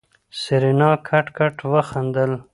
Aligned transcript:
سېرېنا 0.41 0.89
کټ 1.07 1.25
کټ 1.37 1.55
وخندل. 1.71 2.31